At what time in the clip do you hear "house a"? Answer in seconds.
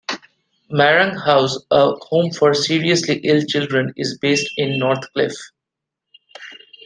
1.15-1.91